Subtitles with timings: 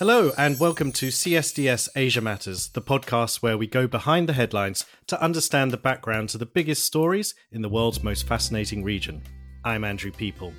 [0.00, 4.84] Hello, and welcome to CSDS Asia Matters, the podcast where we go behind the headlines
[5.06, 9.22] to understand the background to the biggest stories in the world's most fascinating region.
[9.64, 10.52] I'm Andrew Peaple.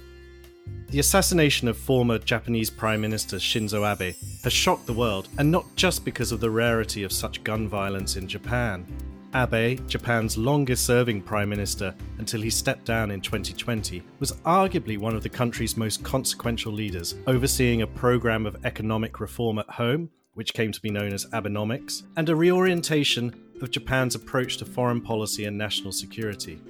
[0.87, 5.65] The assassination of former Japanese Prime Minister Shinzo Abe has shocked the world, and not
[5.75, 8.87] just because of the rarity of such gun violence in Japan.
[9.35, 15.13] Abe, Japan's longest serving prime minister until he stepped down in 2020, was arguably one
[15.13, 20.53] of the country's most consequential leaders, overseeing a program of economic reform at home, which
[20.53, 25.43] came to be known as Abenomics, and a reorientation of Japan's approach to foreign policy
[25.43, 26.61] and national security.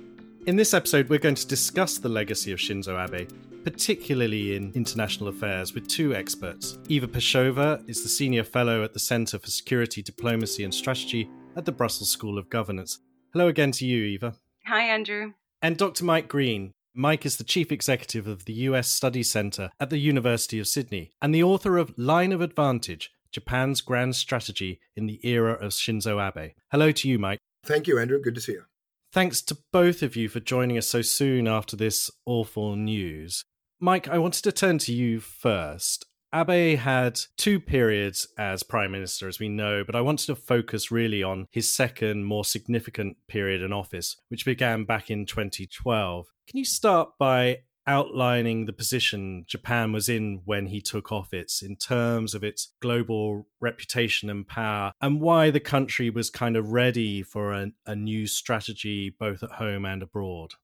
[0.47, 3.29] In this episode, we're going to discuss the legacy of Shinzo Abe,
[3.63, 6.79] particularly in international affairs, with two experts.
[6.87, 11.65] Eva Pejsova is the Senior Fellow at the Centre for Security, Diplomacy and Strategy at
[11.65, 12.99] the Brussels School of Governance.
[13.33, 14.35] Hello again to you, Eva.
[14.65, 15.33] Hi, Andrew.
[15.61, 16.05] And Dr.
[16.05, 16.71] Mike Green.
[16.93, 21.11] Mike is the Chief Executive of the US Study Centre at the University of Sydney
[21.21, 26.25] and the author of Line of Advantage Japan's Grand Strategy in the Era of Shinzo
[26.25, 26.53] Abe.
[26.71, 27.39] Hello to you, Mike.
[27.65, 28.21] Thank you, Andrew.
[28.21, 28.63] Good to see you.
[29.11, 33.43] Thanks to both of you for joining us so soon after this awful news.
[33.79, 36.05] Mike, I wanted to turn to you first.
[36.35, 40.91] Abe had two periods as prime minister, as we know, but I wanted to focus
[40.91, 46.25] really on his second, more significant period in office, which began back in 2012.
[46.49, 51.77] Can you start by outlining the position Japan was in when he took office in
[51.77, 57.23] terms of its global reputation and power, and why the country was kind of ready
[57.23, 60.55] for a, a new strategy both at home and abroad?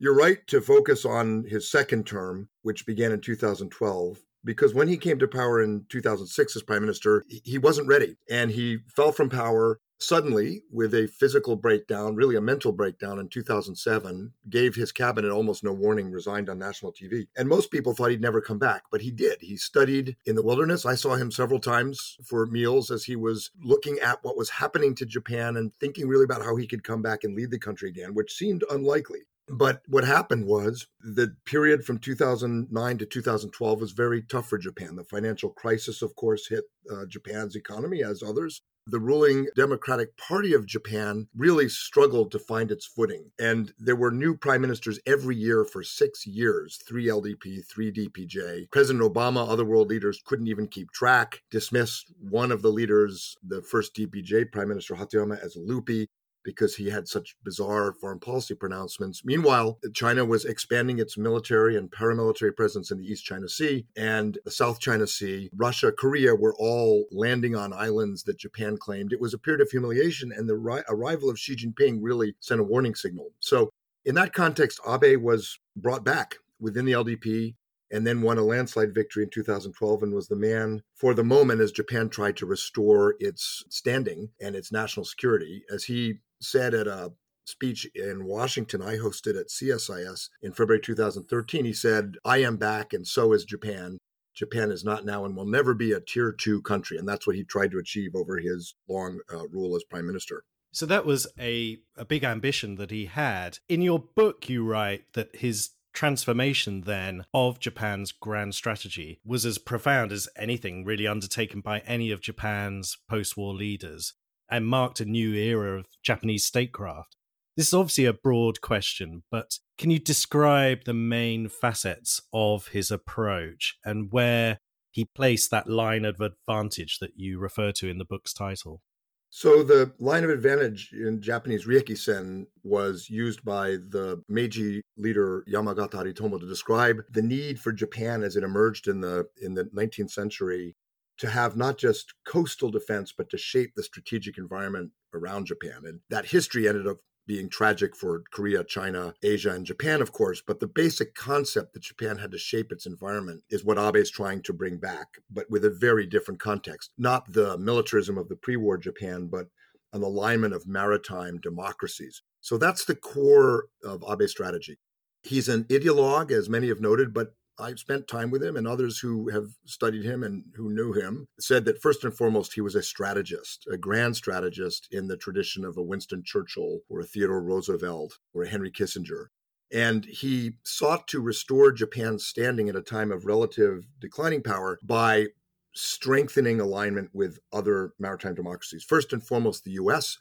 [0.00, 4.96] You're right to focus on his second term, which began in 2012 because when he
[4.96, 8.16] came to power in 2006 as prime minister, he wasn't ready.
[8.30, 13.28] And he fell from power suddenly with a physical breakdown, really a mental breakdown in
[13.28, 17.26] 2007, gave his cabinet almost no warning, resigned on national TV.
[17.36, 19.38] And most people thought he'd never come back, but he did.
[19.40, 20.86] He studied in the wilderness.
[20.86, 24.94] I saw him several times for meals as he was looking at what was happening
[24.96, 27.88] to Japan and thinking really about how he could come back and lead the country
[27.88, 29.20] again, which seemed unlikely.
[29.50, 34.96] But what happened was the period from 2009 to 2012 was very tough for Japan.
[34.96, 38.62] The financial crisis, of course, hit uh, Japan's economy as others.
[38.90, 43.30] The ruling Democratic Party of Japan really struggled to find its footing.
[43.38, 48.70] And there were new prime ministers every year for six years three LDP, three DPJ.
[48.70, 53.60] President Obama, other world leaders couldn't even keep track, dismissed one of the leaders, the
[53.60, 56.08] first DPJ, Prime Minister Hatoyama, as loopy
[56.44, 59.24] because he had such bizarre foreign policy pronouncements.
[59.24, 64.38] Meanwhile, China was expanding its military and paramilitary presence in the East China Sea and
[64.44, 65.50] the South China Sea.
[65.54, 69.12] Russia, Korea were all landing on islands that Japan claimed.
[69.12, 72.60] It was a period of humiliation, and the ri- arrival of Xi Jinping really sent
[72.60, 73.30] a warning signal.
[73.40, 73.70] So,
[74.04, 77.54] in that context, Abe was brought back within the LDP
[77.90, 81.60] and then won a landslide victory in 2012 and was the man for the moment
[81.60, 85.62] as Japan tried to restore its standing and its national security.
[85.72, 87.12] As he said at a
[87.44, 92.92] speech in Washington I hosted at CSIS in February 2013, he said, I am back
[92.92, 93.98] and so is Japan.
[94.34, 96.96] Japan is not now and will never be a tier two country.
[96.98, 100.44] And that's what he tried to achieve over his long uh, rule as prime minister.
[100.70, 103.58] So that was a, a big ambition that he had.
[103.68, 109.58] In your book, you write that his transformation then of Japan's grand strategy was as
[109.58, 114.14] profound as anything really undertaken by any of Japan's post war leaders
[114.48, 117.16] and marked a new era of Japanese statecraft.
[117.56, 122.92] This is obviously a broad question, but can you describe the main facets of his
[122.92, 124.60] approach and where
[124.92, 128.82] he placed that line of advantage that you refer to in the book's title?
[129.30, 135.94] So the line of advantage in Japanese Riekisen was used by the Meiji leader Yamagata
[135.94, 140.10] Aritomo to describe the need for Japan as it emerged in the in the 19th
[140.10, 140.74] century
[141.18, 145.82] to have not just coastal defense, but to shape the strategic environment around Japan.
[145.84, 150.42] And that history ended up being tragic for Korea, China, Asia, and Japan, of course.
[150.44, 154.10] But the basic concept that Japan had to shape its environment is what Abe is
[154.10, 156.90] trying to bring back, but with a very different context.
[156.96, 159.48] Not the militarism of the pre war Japan, but
[159.92, 162.22] an alignment of maritime democracies.
[162.40, 164.78] So that's the core of Abe's strategy.
[165.22, 168.98] He's an ideologue, as many have noted, but I've spent time with him, and others
[168.98, 172.74] who have studied him and who knew him said that first and foremost, he was
[172.74, 177.42] a strategist, a grand strategist in the tradition of a Winston Churchill or a Theodore
[177.42, 179.26] Roosevelt or a Henry Kissinger.
[179.72, 185.26] And he sought to restore Japan's standing at a time of relative declining power by
[185.74, 188.84] strengthening alignment with other maritime democracies.
[188.84, 190.18] First and foremost, the US,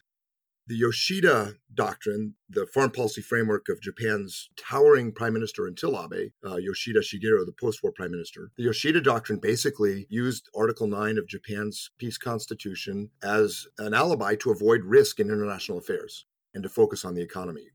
[0.70, 6.58] The Yoshida Doctrine, the foreign policy framework of Japan's towering prime minister until Abe, uh,
[6.58, 11.26] Yoshida Shigeru, the post war prime minister, the Yoshida Doctrine basically used Article 9 of
[11.26, 17.06] Japan's peace constitution as an alibi to avoid risk in international affairs and to focus
[17.06, 17.68] on the economy.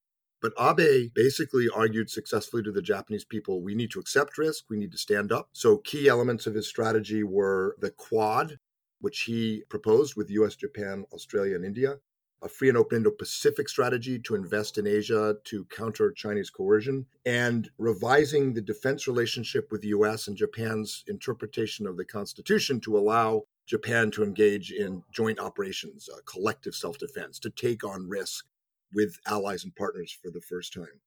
[0.43, 4.77] But Abe basically argued successfully to the Japanese people we need to accept risk, we
[4.77, 5.49] need to stand up.
[5.55, 8.59] So, key elements of his strategy were the Quad,
[9.01, 11.97] which he proposed with US, Japan, Australia, and India,
[12.43, 17.07] a free and open Indo Pacific strategy to invest in Asia to counter Chinese coercion,
[17.25, 22.99] and revising the defense relationship with the US and Japan's interpretation of the Constitution to
[22.99, 28.45] allow Japan to engage in joint operations, uh, collective self defense, to take on risk
[28.93, 31.01] with allies and partners for the first time.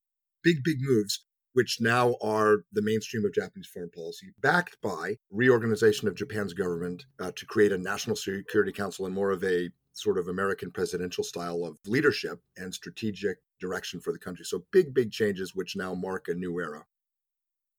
[0.43, 6.07] Big, big moves, which now are the mainstream of Japanese foreign policy, backed by reorganization
[6.07, 10.17] of Japan's government uh, to create a national security council and more of a sort
[10.17, 14.45] of American presidential style of leadership and strategic direction for the country.
[14.45, 16.85] So big, big changes, which now mark a new era.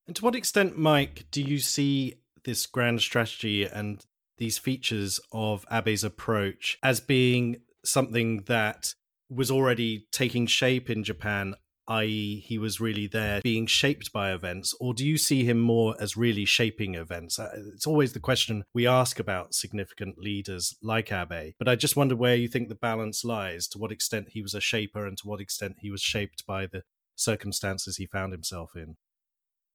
[0.06, 2.14] And to what extent, Mike, do you see
[2.44, 4.04] this grand strategy and
[4.38, 8.94] these features of Abe's approach as being something that
[9.28, 11.54] was already taking shape in Japan
[11.88, 15.94] i.e., he was really there being shaped by events, or do you see him more
[16.00, 17.38] as really shaping events?
[17.38, 21.96] Uh, it's always the question we ask about significant leaders like Abe, but I just
[21.96, 25.16] wonder where you think the balance lies, to what extent he was a shaper and
[25.18, 26.82] to what extent he was shaped by the
[27.14, 28.96] circumstances he found himself in.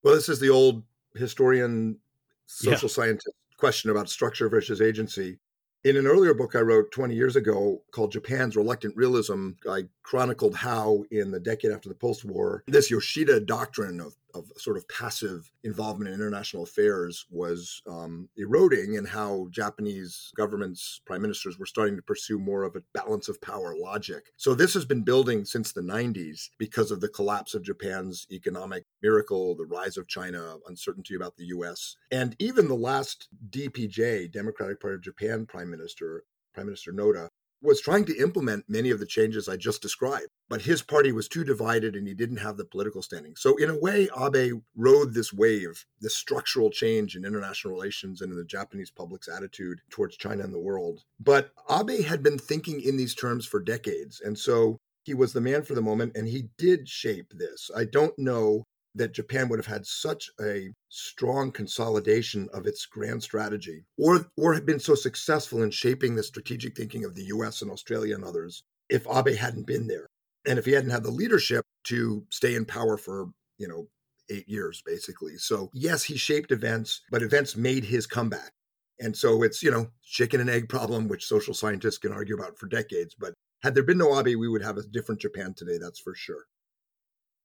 [0.04, 0.84] Well, this is the old
[1.16, 2.00] historian,
[2.46, 2.94] social yeah.
[2.94, 5.38] scientist question about structure versus agency.
[5.83, 10.54] In an earlier book I wrote 20 years ago called Japan's Reluctant Realism, I chronicled
[10.54, 14.88] how, in the decade after the post war, this Yoshida doctrine of of sort of
[14.88, 21.66] passive involvement in international affairs was um, eroding, and how Japanese governments, prime ministers, were
[21.66, 24.25] starting to pursue more of a balance of power logic.
[24.38, 28.86] So this has been building since the 90s because of the collapse of Japan's economic
[29.01, 34.80] miracle, the rise of China, uncertainty about the U.S., and even the last DPJ, Democratic
[34.80, 36.24] Party of Japan prime minister,
[36.54, 37.30] Prime Minister Noda,
[37.62, 41.28] was trying to implement many of the changes I just described, but his party was
[41.28, 43.36] too divided and he didn't have the political standing.
[43.36, 48.31] So, in a way, Abe rode this wave, this structural change in international relations and
[48.31, 51.04] in the Japanese public's attitude towards China and the world.
[51.19, 54.22] But Abe had been thinking in these terms for decades.
[54.22, 57.72] And so he was the man for the moment and he did shape this.
[57.75, 58.66] I don't know
[58.96, 64.54] that Japan would have had such a strong consolidation of its grand strategy or or
[64.54, 68.24] had been so successful in shaping the strategic thinking of the US and Australia and
[68.24, 70.08] others if Abe hadn't been there
[70.46, 73.88] and if he hadn't had the leadership to stay in power for, you know,
[74.30, 75.38] 8 years basically.
[75.38, 78.52] So, yes, he shaped events, but events made his comeback.
[79.00, 82.58] And so it's, you know, chicken and egg problem which social scientists can argue about
[82.58, 83.34] for decades, but
[83.64, 86.46] had there been no Abe, we would have a different Japan today, that's for sure.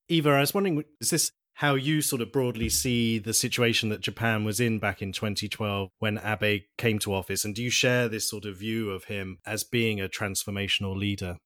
[0.08, 4.00] Eva, I was wondering, is this how you sort of broadly see the situation that
[4.00, 7.44] Japan was in back in 2012 when Abe came to office?
[7.44, 11.38] And do you share this sort of view of him as being a transformational leader?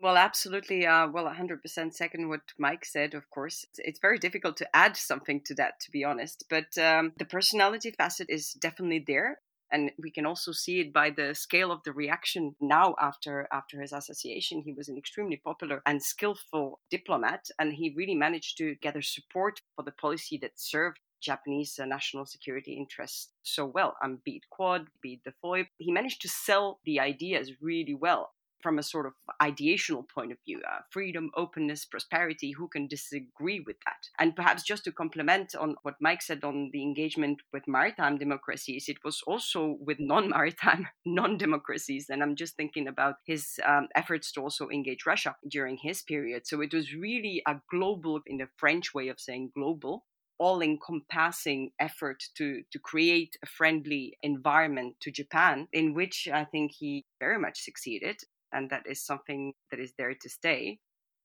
[0.00, 0.86] Well, absolutely.
[0.86, 3.64] Uh, well, 100% second what Mike said, of course.
[3.70, 6.44] It's, it's, very difficult to add something to that, to be honest.
[6.50, 9.38] But um, the personality facet is definitely there
[9.72, 13.80] and we can also see it by the scale of the reaction now after after
[13.80, 18.74] his assassination he was an extremely popular and skillful diplomat and he really managed to
[18.76, 23.96] gather support for the policy that served Japanese uh, national security interests so well.
[24.04, 25.66] Um, be it Quad, be it the FOIP.
[25.78, 30.38] He managed to sell the ideas really well from a sort of ideational point of
[30.44, 34.08] view uh, freedom openness prosperity who can disagree with that?
[34.18, 38.88] And perhaps just to complement on what mike said on the engagement with maritime democracies
[38.88, 44.40] it was also with non-maritime non-democracies and i'm just thinking about his um, efforts to
[44.40, 46.46] also engage russia during his period.
[46.46, 50.04] So it was really a global in the french way of saying global
[50.38, 56.72] all encompassing effort to, to create a friendly environment to Japan, in which I think
[56.72, 58.20] he very much succeeded
[58.52, 60.78] and that is something that is there to stay.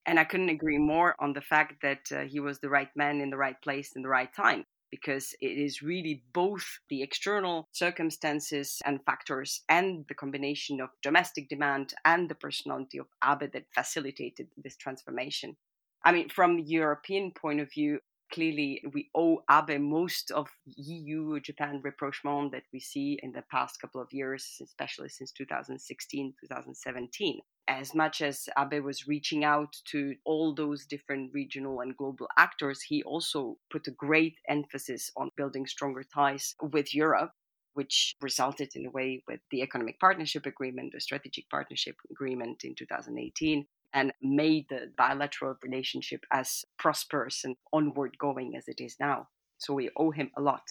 [0.06, 3.22] And I couldn't agree more on the fact that uh, he was the right man
[3.22, 7.68] in the right place in the right time, because it is really both the external
[7.72, 13.66] circumstances and factors and the combination of domestic demand and the personality of Abe that
[13.76, 15.56] facilitated this transformation.
[16.04, 18.00] I mean, from the European point of view,
[18.32, 23.80] clearly we owe Abe most of EU Japan rapprochement that we see in the past
[23.80, 27.40] couple of years, especially since 2016, 2017.
[27.68, 32.82] As much as Abe was reaching out to all those different regional and global actors,
[32.82, 37.32] he also put a great emphasis on building stronger ties with Europe
[37.74, 42.76] which resulted in a way with the Economic Partnership Agreement, the Strategic Partnership Agreement in
[42.76, 49.28] 2018, and made the bilateral relationship as prosperous and onward going as it is now.
[49.58, 50.64] So we owe him a lot.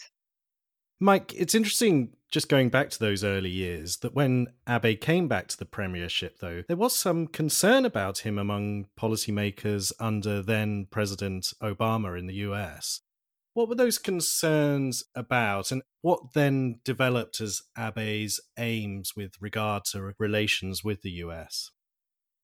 [1.02, 5.48] Mike, it's interesting just going back to those early years that when Abe came back
[5.48, 11.54] to the premiership, though, there was some concern about him among policymakers under then President
[11.62, 13.00] Obama in the US.
[13.54, 20.12] What were those concerns about, and what then developed as Abe's aims with regard to
[20.18, 21.70] relations with the US?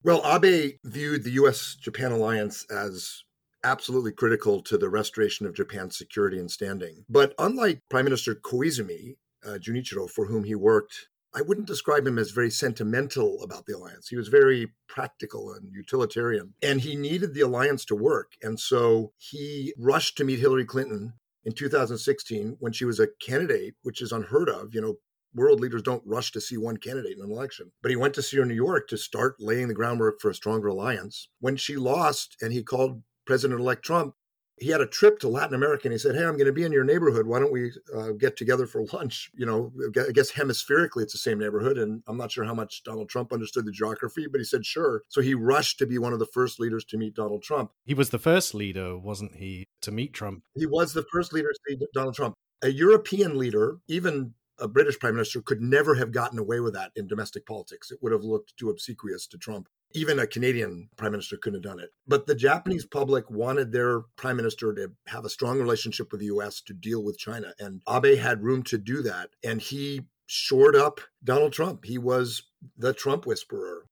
[0.02, 3.24] Well, Abe viewed the US Japan alliance as
[3.64, 7.04] absolutely critical to the restoration of Japan's security and standing.
[7.08, 12.18] But unlike Prime Minister Koizumi, uh, Junichiro, for whom he worked, I wouldn't describe him
[12.18, 14.08] as very sentimental about the alliance.
[14.08, 18.32] He was very practical and utilitarian, and he needed the alliance to work.
[18.42, 23.74] And so he rushed to meet Hillary Clinton in 2016 when she was a candidate,
[23.82, 24.74] which is unheard of.
[24.74, 24.96] You know,
[25.34, 27.72] world leaders don't rush to see one candidate in an election.
[27.82, 30.30] But he went to see her in New York to start laying the groundwork for
[30.30, 31.28] a stronger alliance.
[31.40, 34.14] When she lost and he called President elect Trump,
[34.58, 36.64] he had a trip to Latin America and he said, Hey, I'm going to be
[36.64, 37.26] in your neighborhood.
[37.26, 39.30] Why don't we uh, get together for lunch?
[39.34, 41.78] You know, I guess hemispherically it's the same neighborhood.
[41.78, 45.02] And I'm not sure how much Donald Trump understood the geography, but he said, Sure.
[45.08, 47.70] So he rushed to be one of the first leaders to meet Donald Trump.
[47.84, 50.42] He was the first leader, wasn't he, to meet Trump?
[50.54, 52.34] He was the first leader to meet Donald Trump.
[52.62, 56.92] A European leader, even a British prime minister, could never have gotten away with that
[56.96, 57.90] in domestic politics.
[57.90, 59.68] It would have looked too obsequious to Trump.
[59.92, 61.90] Even a Canadian prime minister couldn't have done it.
[62.06, 66.26] But the Japanese public wanted their prime minister to have a strong relationship with the
[66.26, 67.54] US to deal with China.
[67.58, 69.30] And Abe had room to do that.
[69.44, 71.84] And he shored up Donald Trump.
[71.84, 72.42] He was
[72.76, 73.86] the Trump whisperer.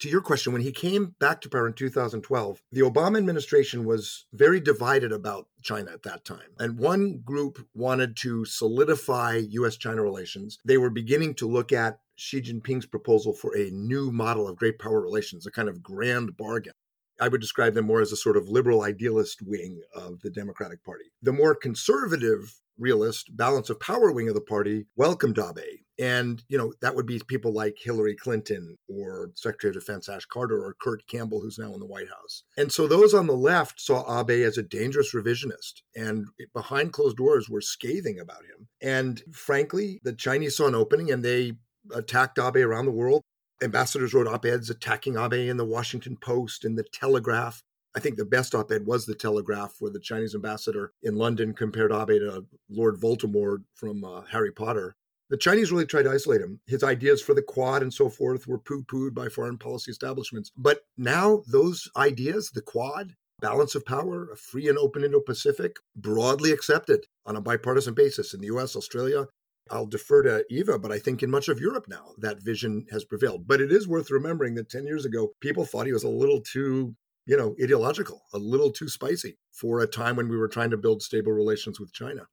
[0.00, 4.26] To your question, when he came back to power in 2012, the Obama administration was
[4.32, 6.50] very divided about China at that time.
[6.58, 10.58] And one group wanted to solidify US China relations.
[10.64, 14.78] They were beginning to look at Xi Jinping's proposal for a new model of great
[14.78, 16.74] power relations, a kind of grand bargain.
[17.20, 20.84] I would describe them more as a sort of liberal idealist wing of the Democratic
[20.84, 21.04] Party.
[21.22, 25.83] The more conservative realist balance of power wing of the party welcomed Abe.
[25.98, 30.24] And, you know, that would be people like Hillary Clinton or Secretary of Defense Ash
[30.24, 32.42] Carter or Kurt Campbell, who's now in the White House.
[32.56, 37.16] And so those on the left saw Abe as a dangerous revisionist and behind closed
[37.16, 38.66] doors were scathing about him.
[38.82, 41.52] And frankly, the Chinese saw an opening and they
[41.94, 43.22] attacked Abe around the world.
[43.62, 47.62] Ambassadors wrote op eds attacking Abe in the Washington Post and the Telegraph.
[47.96, 51.54] I think the best op ed was the Telegraph, where the Chinese ambassador in London
[51.54, 54.96] compared Abe to Lord Voldemort from uh, Harry Potter.
[55.30, 56.60] The Chinese really tried to isolate him.
[56.66, 60.52] His ideas for the Quad and so forth were poo pooed by foreign policy establishments.
[60.56, 65.76] But now, those ideas, the Quad, balance of power, a free and open Indo Pacific,
[65.96, 69.26] broadly accepted on a bipartisan basis in the US, Australia,
[69.70, 73.04] I'll defer to Eva, but I think in much of Europe now that vision has
[73.04, 73.46] prevailed.
[73.46, 76.40] But it is worth remembering that 10 years ago, people thought he was a little
[76.40, 76.94] too,
[77.26, 80.76] you know, ideological, a little too spicy for a time when we were trying to
[80.76, 82.26] build stable relations with China.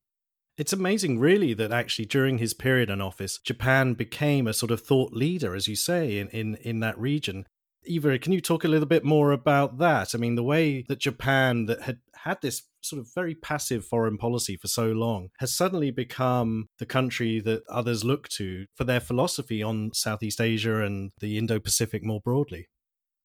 [0.58, 4.82] It's amazing, really, that actually during his period in office, Japan became a sort of
[4.82, 7.46] thought leader, as you say, in, in, in that region.
[7.86, 10.14] Eva, can you talk a little bit more about that?
[10.14, 14.18] I mean, the way that Japan that had had this sort of very passive foreign
[14.18, 19.00] policy for so long has suddenly become the country that others look to for their
[19.00, 22.68] philosophy on Southeast Asia and the Indo Pacific more broadly.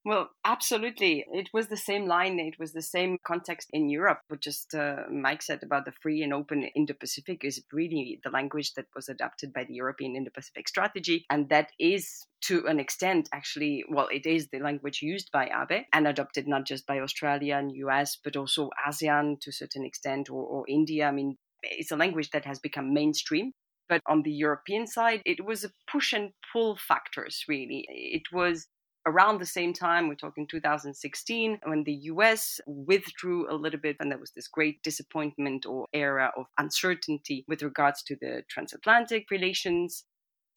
[0.07, 1.25] Well, absolutely.
[1.33, 2.39] It was the same line.
[2.39, 4.21] It was the same context in Europe.
[4.29, 8.31] What just uh, Mike said about the free and open Indo Pacific is really the
[8.31, 11.27] language that was adopted by the European Indo Pacific strategy.
[11.29, 15.87] And that is to an extent, actually, well, it is the language used by Abe
[15.93, 20.31] and adopted not just by Australia and US, but also ASEAN to a certain extent
[20.31, 21.09] or, or India.
[21.09, 23.51] I mean, it's a language that has become mainstream.
[23.89, 27.87] But on the European side, it was a push and pull factors, really.
[27.89, 28.67] It was
[29.07, 34.11] around the same time, we're talking 2016, when the US withdrew a little bit, and
[34.11, 40.05] there was this great disappointment or era of uncertainty with regards to the transatlantic relations.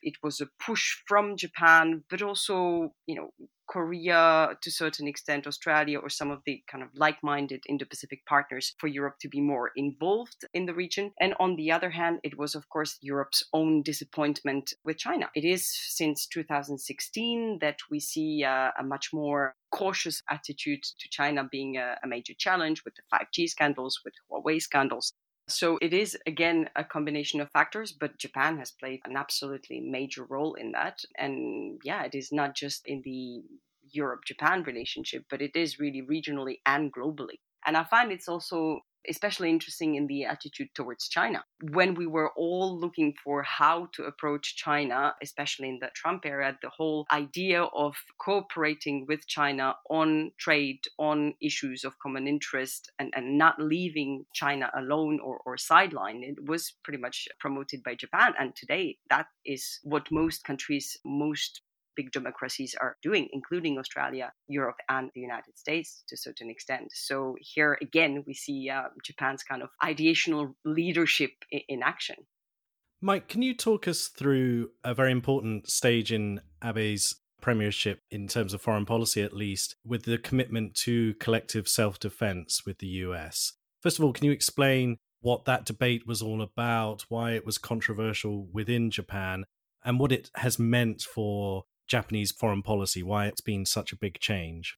[0.02, 3.30] It was a push from Japan, but also, you know,
[3.70, 7.86] Korea, to a certain extent, Australia, or some of the kind of like minded Indo
[7.86, 11.12] Pacific partners for Europe to be more involved in the region.
[11.20, 15.30] And on the other hand, it was, of course, Europe's own disappointment with China.
[15.36, 21.44] It is since 2016 that we see uh, a much more cautious attitude to China
[21.44, 25.14] being a, a major challenge with the 5G scandals, with Huawei scandals.
[25.50, 30.24] So it is again a combination of factors, but Japan has played an absolutely major
[30.24, 31.04] role in that.
[31.18, 33.44] And yeah, it is not just in the
[33.92, 37.40] Europe Japan relationship, but it is really regionally and globally.
[37.66, 41.44] And I find it's also especially interesting in the attitude towards China.
[41.72, 46.58] When we were all looking for how to approach China, especially in the Trump era,
[46.62, 53.14] the whole idea of cooperating with China on trade, on issues of common interest, and,
[53.16, 58.34] and not leaving China alone or, or sidelined, it was pretty much promoted by Japan.
[58.40, 61.62] And today, that is what most countries, most
[62.00, 66.86] big democracies are doing, including Australia, Europe, and the United States to a certain extent.
[66.94, 72.16] So here again, we see uh, Japan's kind of ideational leadership in, in action.
[73.02, 78.54] Mike, can you talk us through a very important stage in Abe's premiership in terms
[78.54, 83.54] of foreign policy, at least, with the commitment to collective self defense with the US?
[83.82, 87.58] First of all, can you explain what that debate was all about, why it was
[87.58, 89.44] controversial within Japan,
[89.84, 94.20] and what it has meant for Japanese foreign policy, why it's been such a big
[94.20, 94.78] change?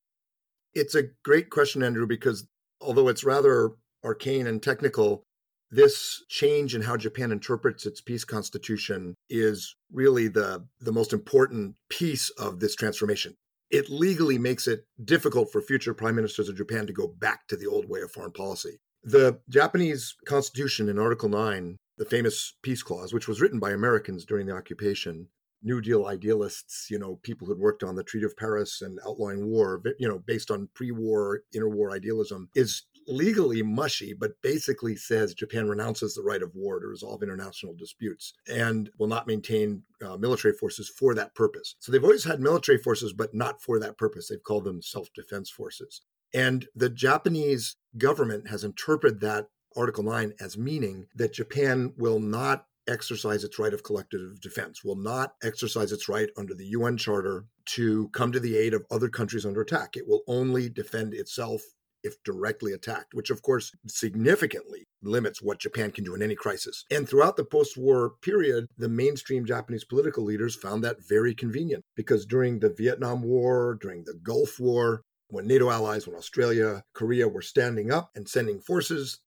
[0.74, 2.48] It's a great question, Andrew, because
[2.80, 3.72] although it's rather
[4.04, 5.24] arcane and technical,
[5.70, 11.76] this change in how Japan interprets its peace constitution is really the, the most important
[11.90, 13.36] piece of this transformation.
[13.70, 17.56] It legally makes it difficult for future prime ministers of Japan to go back to
[17.56, 18.80] the old way of foreign policy.
[19.04, 24.26] The Japanese constitution in Article 9, the famous peace clause, which was written by Americans
[24.26, 25.30] during the occupation,
[25.64, 29.46] New Deal idealists, you know, people who'd worked on the Treaty of Paris and outlawing
[29.46, 35.68] war, you know, based on pre-war, interwar idealism, is legally mushy, but basically says Japan
[35.68, 40.54] renounces the right of war to resolve international disputes and will not maintain uh, military
[40.54, 41.76] forces for that purpose.
[41.80, 44.28] So they've always had military forces, but not for that purpose.
[44.28, 46.02] They've called them self-defense forces.
[46.34, 52.66] And the Japanese government has interpreted that Article 9 as meaning that Japan will not
[52.92, 57.46] exercise its right of collective defense, will not exercise its right under the UN Charter
[57.66, 59.96] to come to the aid of other countries under attack.
[59.96, 61.62] It will only defend itself
[62.04, 66.86] if directly attacked, which of course significantly limits what Japan can do in any crisis.
[66.92, 71.84] And throughout the post war period, the mainstream Japanese political leaders found that very convenient
[71.96, 77.28] because during the Vietnam War, during the Gulf War, when NATO allies, when Australia, Korea
[77.28, 79.20] were standing up and sending forces,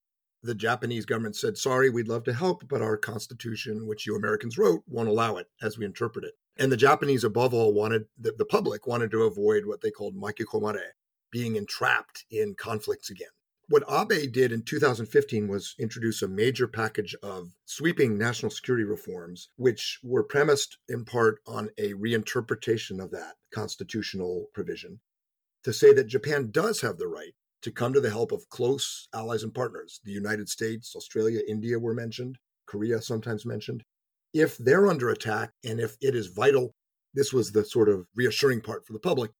[0.44, 4.58] the Japanese government said, sorry, we'd love to help, but our constitution, which you Americans
[4.58, 6.34] wrote, won't allow it as we interpret it.
[6.56, 10.14] And the Japanese, above all, wanted, the, the public wanted to avoid what they called
[10.14, 10.92] makikomare,
[11.32, 13.30] being entrapped in conflicts again.
[13.68, 19.48] What Abe did in 2015 was introduce a major package of sweeping national security reforms,
[19.56, 25.00] which were premised in part on a reinterpretation of that constitutional provision
[25.62, 29.08] to say that Japan does have the right to come to the help of close
[29.14, 30.00] allies and partners.
[30.04, 33.82] The United States, Australia, India were mentioned, Korea sometimes mentioned.
[34.34, 36.74] If they're under attack and if it is vital,
[37.14, 39.30] this was the sort of reassuring part for the public,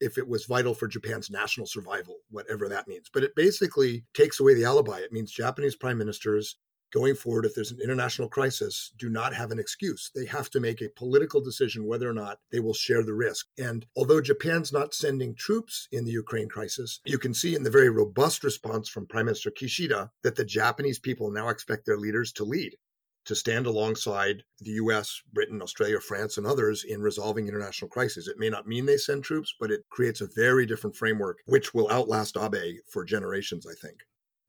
[0.00, 3.08] if it was vital for Japan's national survival, whatever that means.
[3.12, 4.98] But it basically takes away the alibi.
[4.98, 6.58] It means Japanese prime ministers
[6.94, 10.12] going forward, if there's an international crisis, do not have an excuse.
[10.14, 13.46] They have to make a political decision whether or not they will share the risk.
[13.58, 17.70] And although Japan's not sending troops in the Ukraine crisis, you can see in the
[17.70, 22.32] very robust response from Prime Minister Kishida that the Japanese people now expect their leaders
[22.34, 22.76] to lead
[23.24, 28.28] to stand alongside the US, Britain, Australia, France, and others in resolving international crises.
[28.28, 31.72] It may not mean they send troops, but it creates a very different framework, which
[31.72, 34.00] will outlast Abe for generations, I think.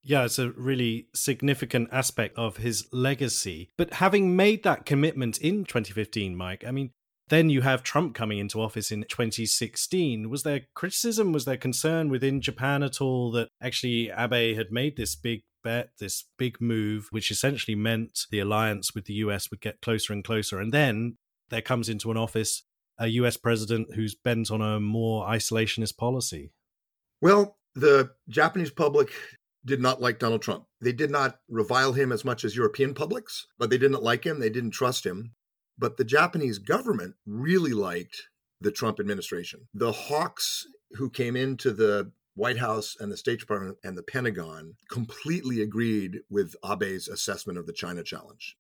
[0.08, 3.72] Yeah, it's a really significant aspect of his legacy.
[3.76, 6.92] But having made that commitment in 2015, Mike, I mean,
[7.30, 10.30] then you have Trump coming into office in 2016.
[10.30, 14.96] Was there criticism, was there concern within Japan at all that actually Abe had made
[14.96, 19.60] this big bet, this big move, which essentially meant the alliance with the US would
[19.60, 20.60] get closer and closer?
[20.60, 21.18] And then
[21.50, 22.62] there comes into an office
[22.98, 26.52] a US president who's bent on a more isolationist policy.
[27.22, 29.10] Well, the Japanese public
[29.66, 30.66] did not like Donald Trump.
[30.80, 34.40] They did not revile him as much as European publics, but they didn't like him.
[34.40, 35.32] They didn't trust him.
[35.78, 38.30] But the Japanese government really liked
[38.62, 39.68] the Trump administration.
[39.74, 44.76] The hawks who came into the White House and the State Department and the Pentagon
[44.90, 48.58] completely agreed with Abe's assessment of the China challenge.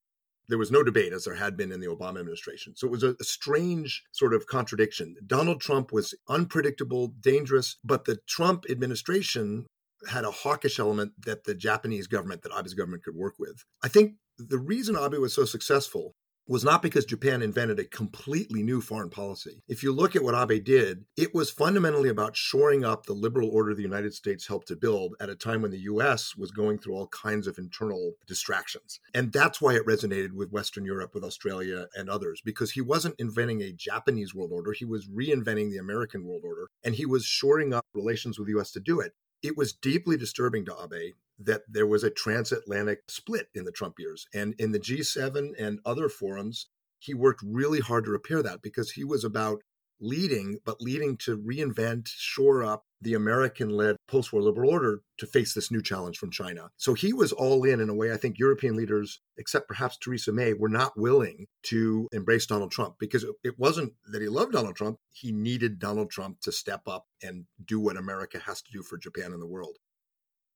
[0.47, 2.75] There was no debate, as there had been in the Obama administration.
[2.75, 5.15] So it was a, a, strange sort of contradiction.
[5.25, 9.65] Donald Trump was unpredictable, dangerous, but the Trump administration
[10.09, 13.63] had a hawkish element that the Japanese government, that Abe's government could work with.
[13.83, 16.13] I think the reason Abe was so successful
[16.47, 19.63] was not because Japan invented a completely new foreign policy.
[19.67, 23.49] If you look at what Abe did, it was fundamentally about shoring up the liberal
[23.49, 26.77] order the United States helped to build at a time when the US was going
[26.77, 28.99] through all kinds of internal distractions.
[29.13, 33.15] And that's why it resonated with Western Europe, with Australia and others, because he wasn't
[33.17, 37.25] inventing a Japanese world order, he was reinventing the American world order, and he was
[37.25, 39.13] shoring up relations with the US to do it
[39.45, 43.99] it was deeply disturbing to Abe that there was a transatlantic split in the Trump
[43.99, 44.25] years.
[44.33, 46.67] And in the G7 and other forums,
[46.99, 49.61] he worked really hard to repair that because he was about
[49.99, 55.27] leading, but leading to reinvent, shore up the American led post war liberal order to
[55.27, 56.69] face this new challenge from China.
[56.75, 60.33] So he was all in in a way I think European leaders, except perhaps Theresa
[60.33, 64.75] May, were not willing to embrace Donald Trump because it wasn't that he loved Donald
[64.75, 64.97] Trump.
[65.11, 68.97] He needed Donald Trump to step up and do what America has to do for
[68.97, 69.77] Japan and the world.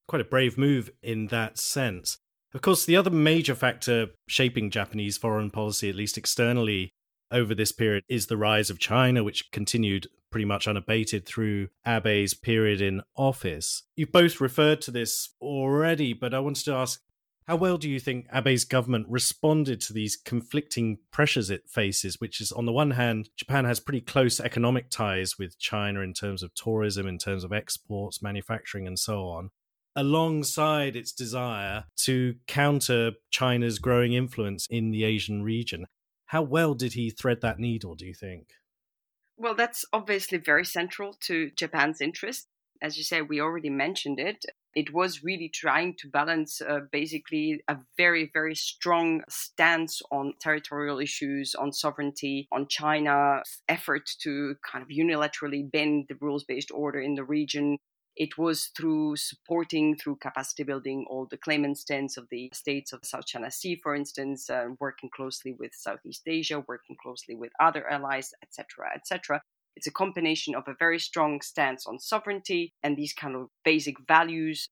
[0.08, 2.18] Quite a brave move in that sense.
[2.56, 6.90] Of course, the other major factor shaping Japanese foreign policy, at least externally,
[7.32, 12.34] over this period is the rise of China, which continued pretty much unabated through Abe's
[12.34, 13.84] period in office.
[13.96, 17.02] You've both referred to this already, but I wanted to ask
[17.50, 22.18] how well do you think Abe's government responded to these conflicting pressures it faces?
[22.20, 26.14] Which is, on the one hand, Japan has pretty close economic ties with China in
[26.14, 29.50] terms of tourism, in terms of exports, manufacturing, and so on,
[29.96, 35.88] alongside its desire to counter China's growing influence in the Asian region.
[36.28, 38.50] How well did he thread that needle, do you think?
[39.40, 42.48] Well, that's obviously very central to Japan's interest.
[42.82, 44.46] As you say, we already mentioned it.
[44.76, 51.00] It was really trying to balance uh, basically a very, very strong stance on territorial
[51.00, 57.00] issues, on sovereignty, on China's effort to kind of unilaterally bend the rules based order
[57.02, 57.80] in the region,
[58.20, 63.00] it was through supporting, through capacity building, all the claimant stands of the states of
[63.04, 67.90] South China Sea, for instance, uh, working closely with Southeast Asia, working closely with other
[67.90, 69.42] allies, etc., etc.
[69.78, 73.96] It's a combination of a very strong stance on sovereignty and these kind of basic
[74.06, 74.68] values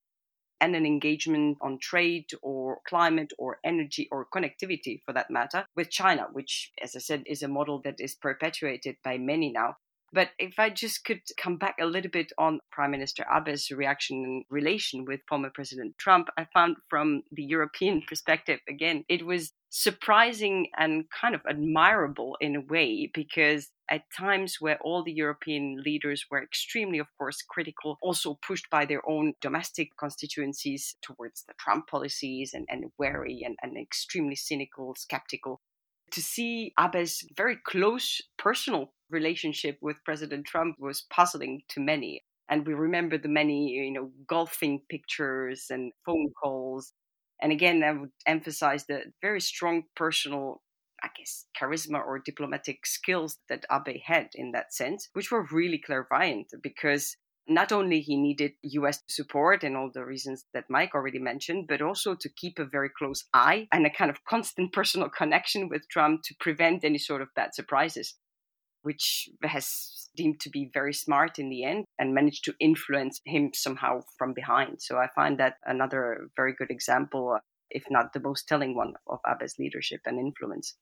[0.60, 5.90] and an engagement on trade or climate or energy or connectivity for that matter with
[5.90, 9.78] China, which, as I said, is a model that is perpetuated by many now.
[10.14, 14.24] But if I just could come back a little bit on Prime Minister Abe's reaction
[14.24, 19.54] and relation with former President Trump, I found from the European perspective, again, it was
[19.70, 25.82] surprising and kind of admirable in a way because at times where all the European
[25.86, 31.54] leaders were extremely, of course, critical, also pushed by their own domestic constituencies towards the
[31.60, 35.62] Trump policies and, and wary and, and extremely cynical, skeptical
[36.12, 42.24] to see Abe's very close personal relationship with President Trump was puzzling to many.
[42.50, 46.94] And we remember the many, you know, golfing pictures and phone calls.
[47.42, 50.62] And again, I would emphasize the very strong personal,
[51.04, 55.78] I guess, charisma or diplomatic skills that Abe had in that sense, which were really
[55.78, 61.20] clairvoyant because not only he needed US support and all the reasons that Mike already
[61.20, 65.10] mentioned, but also to keep a very close eye and a kind of constant personal
[65.10, 68.16] connection with Trump to prevent any sort of bad surprises,
[68.82, 73.52] which has deemed to be very smart in the end and managed to influence him
[73.54, 74.82] somehow from behind.
[74.82, 77.38] So I find that another very good example,
[77.70, 80.76] if not the most telling one, of Abe's leadership and influence.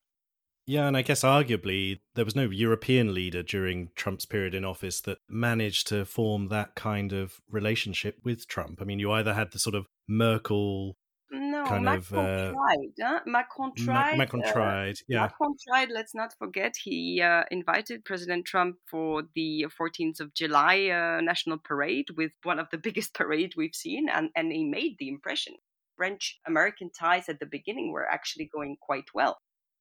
[0.68, 5.00] Yeah, and I guess arguably there was no European leader during Trump's period in office
[5.02, 8.82] that managed to form that kind of relationship with Trump.
[8.82, 10.98] I mean, you either had the sort of Merkel
[11.32, 12.92] no, kind Macron of uh, tried.
[13.00, 13.20] Huh?
[13.26, 14.18] Macron tried.
[14.18, 14.96] Macron uh, tried.
[15.08, 15.22] Yeah.
[15.22, 15.90] Macron tried.
[15.92, 21.60] Let's not forget he uh, invited President Trump for the 14th of July uh, national
[21.60, 25.56] parade with one of the biggest parade we've seen, and and he made the impression.
[25.98, 29.38] French American ties at the beginning were actually going quite well.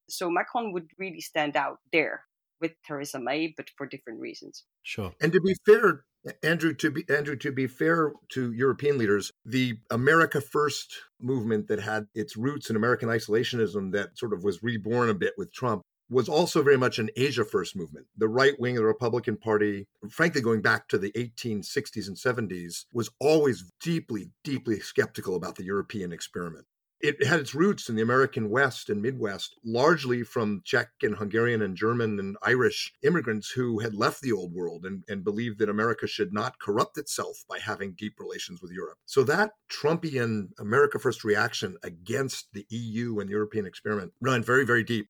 [0.08, 2.24] So Macron would really stand out there
[2.60, 4.64] with Theresa May, but for different reasons.
[4.82, 5.12] Sure.
[5.20, 6.04] And to be fair,
[6.42, 11.80] Andrew, to be Andrew, to be fair to European leaders, the America First movement that
[11.80, 15.82] had its roots in American isolationism that sort of was reborn a bit with Trump
[16.10, 18.06] was also very much an Asia First movement.
[18.16, 22.84] The right wing of the Republican Party, frankly, going back to the 1860s and 70s,
[22.92, 26.66] was always deeply, deeply skeptical about the European experiment
[27.04, 31.60] it had its roots in the American West and Midwest, largely from Czech and Hungarian
[31.60, 35.68] and German and Irish immigrants who had left the old world and, and believed that
[35.68, 38.96] America should not corrupt itself by having deep relations with Europe.
[39.04, 44.64] So that Trumpian America First reaction against the EU and the European experiment ran very,
[44.64, 45.08] very deep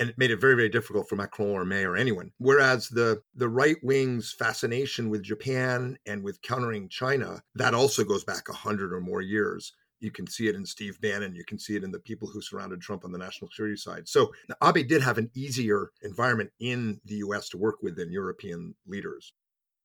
[0.00, 3.22] and it made it very very difficult for macron or may or anyone whereas the
[3.36, 8.52] the right wing's fascination with japan and with countering china that also goes back a
[8.52, 11.34] hundred or more years you can see it in Steve Bannon.
[11.34, 14.08] You can see it in the people who surrounded Trump on the national security side.
[14.08, 18.74] So Abe did have an easier environment in the US to work with than European
[18.86, 19.32] leaders.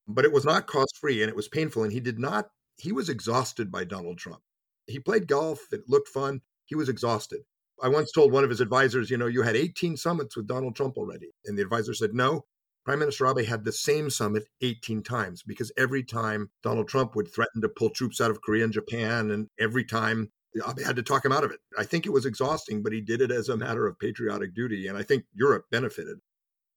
[0.08, 1.84] But it was not cost free and it was painful.
[1.84, 4.42] And he did not, he was exhausted by Donald Trump.
[4.88, 6.42] He played golf, it looked fun.
[6.66, 7.42] He was exhausted.
[7.82, 10.76] I once told one of his advisors, you know, you had 18 summits with Donald
[10.76, 11.30] Trump already.
[11.46, 12.46] And the advisor said, no,
[12.86, 17.32] Prime Minister Abe had the same summit 18 times because every time Donald Trump would
[17.34, 21.04] threaten to pull troops out of Korea and Japan, and every time Abe had to
[21.04, 21.60] talk him out of it.
[21.78, 24.88] I think it was exhausting, but he did it as a matter of patriotic duty.
[24.88, 26.18] And I think Europe benefited.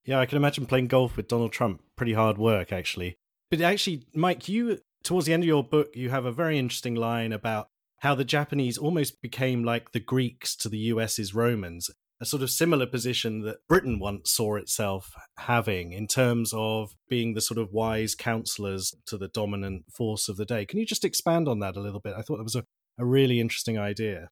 [0.05, 1.83] Yeah, I can imagine playing golf with Donald Trump.
[1.97, 3.17] Pretty hard work, actually.
[3.51, 6.95] But actually, Mike, you, towards the end of your book, you have a very interesting
[6.95, 11.89] line about how the Japanese almost became like the Greeks to the US's Romans,
[12.23, 17.35] a sort of similar position that Britain once saw itself having in terms of being
[17.35, 20.65] the sort of wise counselors to the dominant force of the day.
[20.65, 22.15] Can you just expand on that a little bit?
[22.17, 22.65] I thought that was a,
[22.97, 24.29] a really interesting idea.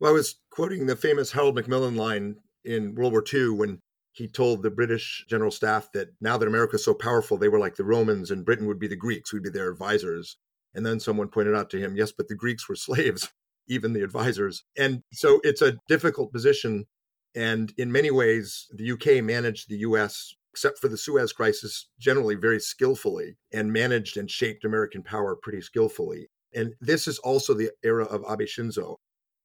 [0.00, 4.26] Well, I was quoting the famous Harold Macmillan line in World War II when he
[4.26, 7.84] told the British general staff that now that America's so powerful, they were like the
[7.84, 10.38] Romans and Britain would be the Greeks, would be their advisors.
[10.74, 13.30] And then someone pointed out to him, yes, but the Greeks were slaves,
[13.68, 14.64] even the advisors.
[14.76, 16.86] And so it's a difficult position.
[17.34, 22.34] And in many ways, the UK managed the US, except for the Suez crisis, generally
[22.34, 26.28] very skillfully and managed and shaped American power pretty skillfully.
[26.54, 28.96] And this is also the era of Abe Shinzo.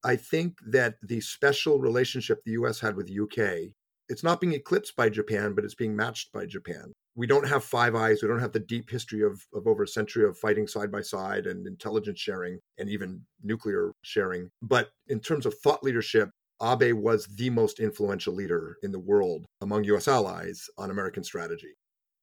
[0.04, 3.72] I think that the special relationship the US had with the UK,
[4.10, 7.64] it's not being eclipsed by Japan, but it's being matched by Japan we don't have
[7.64, 8.22] Five Eyes.
[8.22, 11.02] We don't have the deep history of, of over a century of fighting side by
[11.02, 14.50] side and intelligence sharing and even nuclear sharing.
[14.62, 16.30] But in terms of thought leadership,
[16.64, 21.76] Abe was the most influential leader in the world among US allies on American strategy.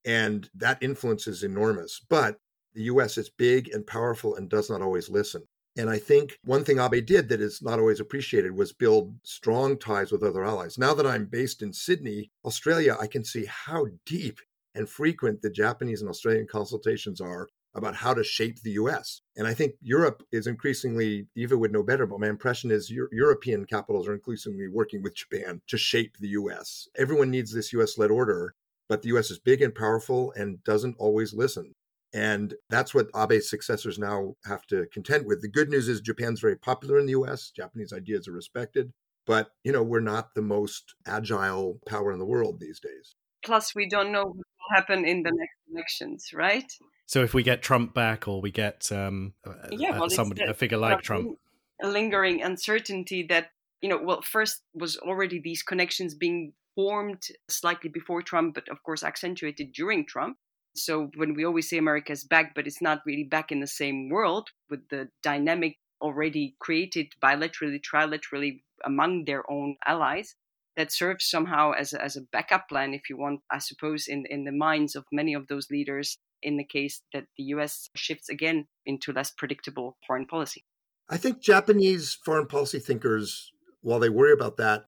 [0.04, 2.00] And that influence is enormous.
[2.08, 2.38] But
[2.74, 5.42] the US is big and powerful and does not always listen.
[5.76, 9.78] And I think one thing Abe did that is not always appreciated was build strong
[9.78, 10.78] ties with other allies.
[10.78, 14.40] Now that I'm based in Sydney, Australia, I can see how deep
[14.74, 19.22] and frequent the Japanese and Australian consultations are about how to shape the US.
[19.36, 23.08] And I think Europe is increasingly, Eva would know better, but my impression is Euro-
[23.12, 26.88] European capitals are increasingly working with Japan to shape the US.
[26.96, 28.54] Everyone needs this US led order,
[28.88, 31.74] but the US is big and powerful and doesn't always listen.
[32.12, 35.42] And that's what Abe's successors now have to contend with.
[35.42, 37.50] The good news is Japan's very popular in the US.
[37.50, 38.92] Japanese ideas are respected.
[39.26, 43.14] But, you know, we're not the most agile power in the world these days.
[43.44, 46.70] Plus, we don't know what will happen in the next elections, right?
[47.10, 49.34] So if we get Trump back, or we get um,
[49.72, 51.36] yeah, well, somebody a figure like Trump,
[51.82, 53.50] a lingering uncertainty that
[53.82, 58.80] you know, well, first was already these connections being formed slightly before Trump, but of
[58.84, 60.36] course accentuated during Trump.
[60.76, 63.66] So when we always say America is back, but it's not really back in the
[63.66, 70.36] same world with the dynamic already created bilaterally, trilaterally among their own allies
[70.76, 74.26] that serves somehow as a, as a backup plan, if you want, I suppose, in,
[74.30, 78.28] in the minds of many of those leaders in the case that the US shifts
[78.28, 80.64] again into less predictable foreign policy.
[81.08, 83.50] I think Japanese foreign policy thinkers,
[83.80, 84.84] while they worry about that,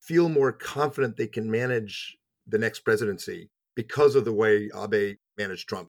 [0.00, 5.68] feel more confident they can manage the next presidency because of the way Abe managed
[5.68, 5.88] Trump.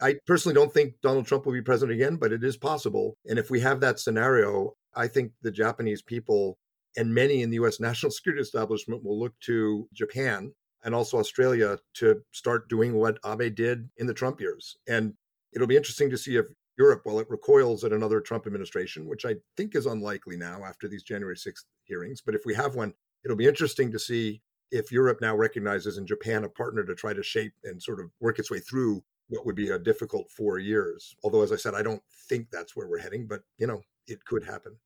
[0.00, 3.16] I personally don't think Donald Trump will be president again, but it is possible.
[3.26, 6.56] And if we have that scenario, I think the Japanese people
[6.96, 10.52] and many in the US national security establishment will look to Japan
[10.84, 14.76] and also Australia to start doing what Abe did in the Trump years.
[14.88, 15.14] And
[15.52, 16.46] it'll be interesting to see if
[16.78, 20.86] Europe, while it recoils at another Trump administration, which I think is unlikely now after
[20.86, 24.92] these January 6th hearings, but if we have one, it'll be interesting to see if
[24.92, 28.38] Europe now recognizes in Japan a partner to try to shape and sort of work
[28.38, 31.16] its way through what would be a difficult four years.
[31.24, 34.24] Although, as I said, I don't think that's where we're heading, but you know, it
[34.24, 34.76] could happen.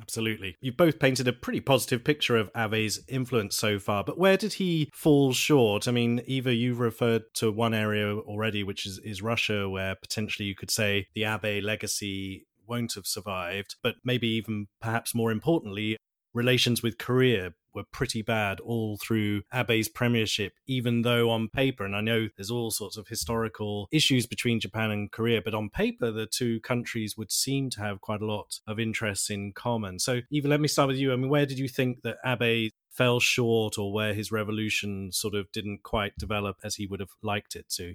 [0.00, 0.56] Absolutely.
[0.60, 4.54] You've both painted a pretty positive picture of Abe's influence so far, but where did
[4.54, 5.88] he fall short?
[5.88, 10.46] I mean, Eva, you've referred to one area already, which is, is Russia, where potentially
[10.46, 15.96] you could say the Abe legacy won't have survived, but maybe even perhaps more importantly,
[16.34, 21.94] relations with Korea were pretty bad all through Abe's premiership, even though on paper, and
[21.94, 26.10] I know there's all sorts of historical issues between Japan and Korea, but on paper,
[26.10, 29.98] the two countries would seem to have quite a lot of interests in common.
[29.98, 31.12] So, Eva, let me start with you.
[31.12, 35.34] I mean, where did you think that Abe fell short or where his revolution sort
[35.34, 37.94] of didn't quite develop as he would have liked it to?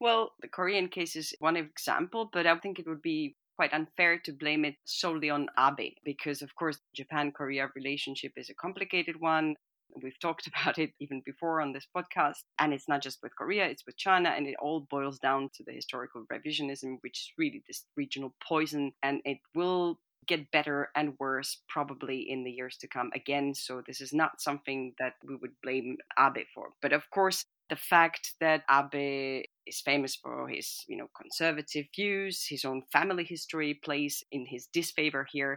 [0.00, 4.18] Well, the Korean case is one example, but I think it would be quite unfair
[4.18, 9.20] to blame it solely on Abe because, of course, Japan Korea relationship is a complicated
[9.20, 9.56] one.
[10.02, 12.44] We've talked about it even before on this podcast.
[12.58, 14.30] And it's not just with Korea, it's with China.
[14.30, 18.92] And it all boils down to the historical revisionism, which is really this regional poison.
[19.02, 23.54] And it will get better and worse probably in the years to come again.
[23.54, 26.70] So this is not something that we would blame Abe for.
[26.80, 32.44] But of course, the fact that Abe is famous for his, you know, conservative views,
[32.54, 35.54] his own family history plays in his disfavor here.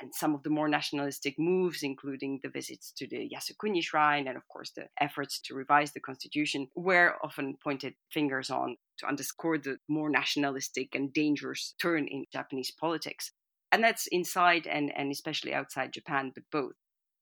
[0.00, 4.36] and some of the more nationalistic moves, including the visits to the Yasukuni shrine and,
[4.36, 9.58] of course, the efforts to revise the constitution, were often pointed fingers on to underscore
[9.58, 13.30] the more nationalistic and dangerous turn in Japanese politics.
[13.70, 16.74] And that's inside and, and especially outside Japan, but both.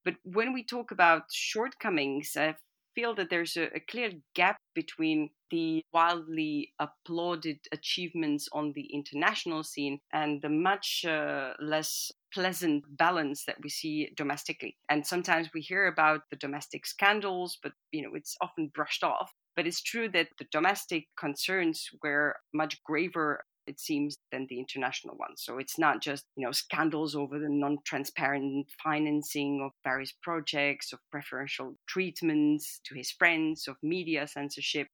[0.05, 2.55] But when we talk about shortcomings, I
[2.95, 9.65] feel that there's a, a clear gap between the wildly applauded achievements on the international
[9.65, 14.77] scene and the much uh, less pleasant balance that we see domestically.
[14.89, 19.33] And sometimes we hear about the domestic scandals, but you know it's often brushed off.
[19.57, 25.17] But it's true that the domestic concerns were much graver it seems, than the international
[25.17, 25.43] ones.
[25.45, 30.99] So it's not just, you know, scandals over the non-transparent financing of various projects, of
[31.11, 34.89] preferential treatments to his friends, of media censorship,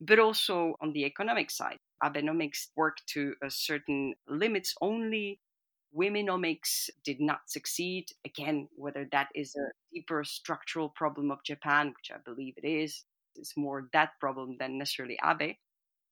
[0.00, 1.78] but also on the economic side.
[2.02, 5.40] Abenomics worked to a certain limits only.
[5.96, 8.06] Womenomics did not succeed.
[8.24, 13.04] Again, whether that is a deeper structural problem of Japan, which I believe it is,
[13.36, 15.56] it's more that problem than necessarily Abe.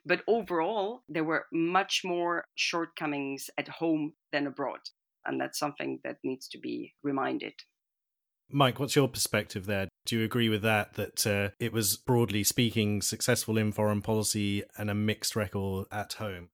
[0.05, 4.81] But overall, there were much more shortcomings at home than abroad.
[5.25, 7.55] And that's something that needs to be reminded.
[8.51, 9.89] Mike, what's your perspective there?
[10.05, 10.95] Do you agree with that?
[10.95, 16.15] That uh, it was broadly speaking successful in foreign policy and a mixed record at
[16.15, 16.49] home?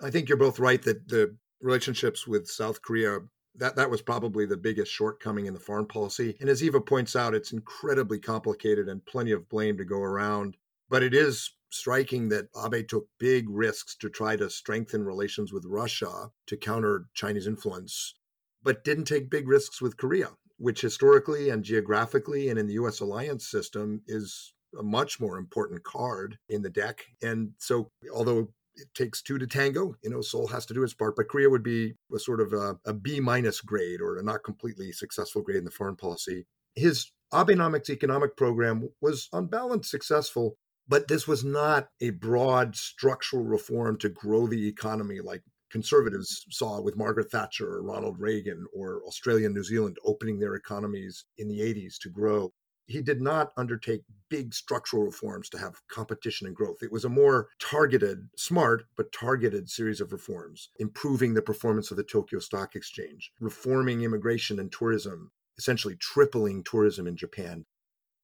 [0.00, 3.20] I think you're both right that the relationships with South Korea
[3.54, 6.36] that that was probably the biggest shortcoming in the foreign policy.
[6.40, 10.56] And as Eva points out, it's incredibly complicated and plenty of blame to go around.
[10.88, 15.64] But it is striking that Abe took big risks to try to strengthen relations with
[15.66, 18.14] Russia to counter Chinese influence,
[18.62, 23.00] but didn't take big risks with Korea, which historically and geographically and in the US
[23.00, 27.04] alliance system is a much more important card in the deck.
[27.22, 29.94] And so, although it takes two to tango.
[30.02, 32.52] You know, Seoul has to do its part, but Korea would be a sort of
[32.52, 36.46] a, a B minus grade or a not completely successful grade in the foreign policy.
[36.74, 40.56] His Abenomics economic program was on balance successful,
[40.88, 45.42] but this was not a broad structural reform to grow the economy like
[45.72, 50.54] conservatives saw with Margaret Thatcher or Ronald Reagan or Australia and New Zealand opening their
[50.54, 52.52] economies in the 80s to grow.
[52.86, 56.82] He did not undertake big structural reforms to have competition and growth.
[56.82, 61.96] It was a more targeted, smart, but targeted series of reforms, improving the performance of
[61.96, 67.64] the Tokyo Stock Exchange, reforming immigration and tourism, essentially tripling tourism in Japan,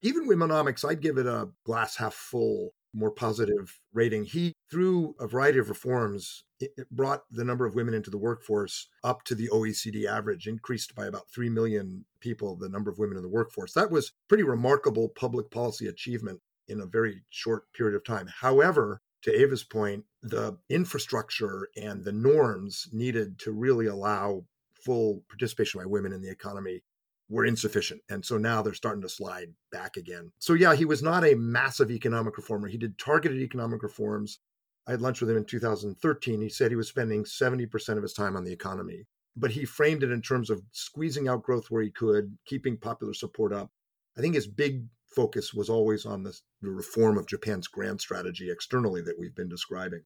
[0.03, 4.25] even with Womenomics, I'd give it a glass half full, more positive rating.
[4.25, 6.45] He, through a variety of reforms,
[6.91, 11.07] brought the number of women into the workforce up to the OECD average, increased by
[11.07, 13.73] about 3 million people, the number of women in the workforce.
[13.73, 18.29] That was pretty remarkable public policy achievement in a very short period of time.
[18.41, 24.45] However, to Eva's point, the infrastructure and the norms needed to really allow
[24.85, 26.83] full participation by women in the economy
[27.29, 28.01] were insufficient.
[28.09, 30.33] And so now they're starting to slide back again.
[30.38, 32.69] So, yeah, he was not a massive economic reformer.
[32.69, 34.38] He did targeted economic reforms.
[34.87, 36.41] I had lunch with him in 2013.
[36.41, 39.05] He said he was spending 70% of his time on the economy,
[39.37, 43.12] but he framed it in terms of squeezing out growth where he could, keeping popular
[43.12, 43.71] support up.
[44.17, 48.51] I think his big focus was always on the, the reform of Japan's grand strategy
[48.51, 50.03] externally that we've been describing.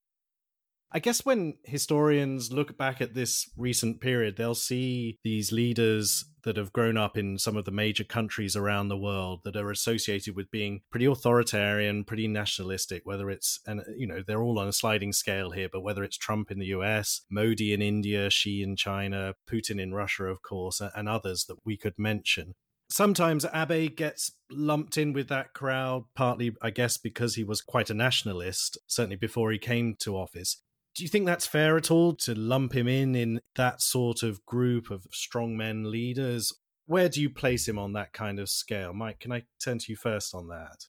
[0.94, 6.58] I guess when historians look back at this recent period, they'll see these leaders that
[6.58, 10.36] have grown up in some of the major countries around the world that are associated
[10.36, 14.68] with being pretty authoritarian, pretty nationalistic, whether it's, and uh, you know, they're all on
[14.68, 18.62] a sliding scale here, but whether it's Trump in the US, Modi in India, Xi
[18.62, 22.54] in China, Putin in Russia, of course, and others that we could mention
[22.90, 27.88] sometimes Abe gets lumped in with that crowd, partly, I guess, because he was quite
[27.88, 30.60] a nationalist, certainly before he came to office.
[30.94, 34.44] Do you think that's fair at all to lump him in in that sort of
[34.44, 36.52] group of strongmen leaders?
[36.86, 38.92] Where do you place him on that kind of scale?
[38.92, 40.88] Mike, can I turn to you first on that?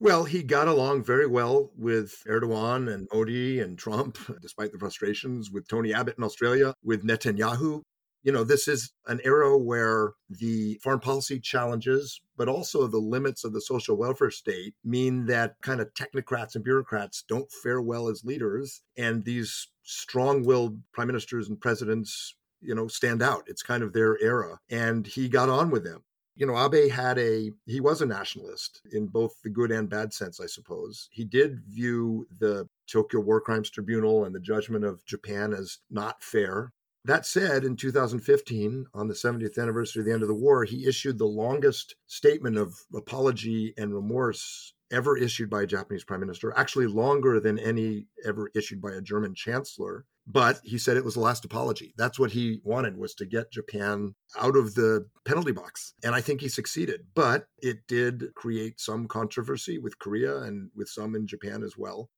[0.00, 5.50] Well, he got along very well with Erdogan and Modi and Trump, despite the frustrations
[5.52, 7.82] with Tony Abbott in Australia, with Netanyahu
[8.24, 13.44] you know, this is an era where the foreign policy challenges, but also the limits
[13.44, 18.08] of the social welfare state mean that kind of technocrats and bureaucrats don't fare well
[18.08, 18.82] as leaders.
[18.96, 23.44] And these strong willed prime ministers and presidents, you know, stand out.
[23.46, 24.58] It's kind of their era.
[24.70, 26.02] And he got on with them.
[26.34, 30.12] You know, Abe had a, he was a nationalist in both the good and bad
[30.12, 31.08] sense, I suppose.
[31.12, 36.22] He did view the Tokyo War Crimes Tribunal and the judgment of Japan as not
[36.22, 36.72] fair.
[37.06, 40.86] That said, in 2015, on the 70th anniversary of the end of the war, he
[40.86, 46.54] issued the longest statement of apology and remorse ever issued by a Japanese prime minister,
[46.56, 50.06] actually longer than any ever issued by a German chancellor.
[50.26, 51.92] But he said it was the last apology.
[51.98, 55.92] That's what he wanted was to get Japan out of the penalty box.
[56.02, 57.02] And I think he succeeded.
[57.14, 62.08] But it did create some controversy with Korea and with some in Japan as well.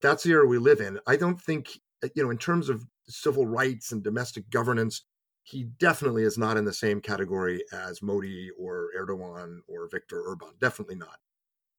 [0.00, 0.98] That's the era we live in.
[1.06, 1.68] I don't think,
[2.02, 5.04] Uh, you know, in terms of civil rights and domestic governance,
[5.42, 10.50] he definitely is not in the same category as Modi or Erdogan or Viktor Orban.
[10.60, 11.18] Definitely not.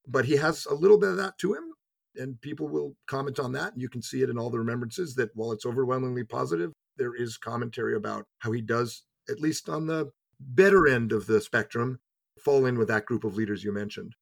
[0.07, 1.73] But he has a little bit of that to him
[2.15, 3.73] and people will comment on that.
[3.77, 7.37] You can see it in all the remembrances that while it's overwhelmingly positive, there is
[7.37, 11.99] commentary about how he does, at least on the better end of the spectrum,
[12.39, 14.15] fall in with that group of leaders you mentioned.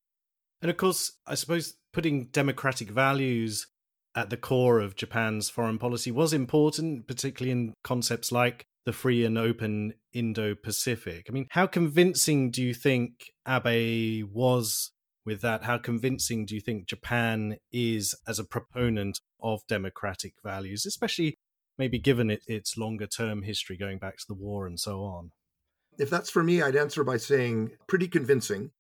[0.62, 3.68] And of course, I suppose putting democratic values
[4.20, 9.24] at the core of Japan's foreign policy was important, particularly in concepts like the free
[9.24, 11.28] and open Indo Pacific.
[11.30, 14.92] I mean, how convincing do you think Abe was
[15.26, 20.86] with that, how convincing do you think Japan is as a proponent of democratic values,
[20.86, 21.38] especially
[21.78, 25.32] maybe given it, its longer term history going back to the war and so on?
[25.98, 28.72] If that's for me, I'd answer by saying pretty convincing.